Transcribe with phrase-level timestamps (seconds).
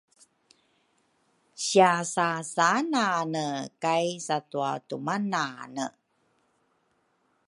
[1.65, 3.45] Siasasanane
[3.81, 3.93] ka
[4.25, 5.85] satwatumanane